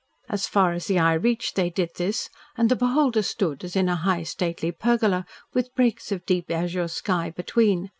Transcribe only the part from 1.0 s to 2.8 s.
reached, they did this, and the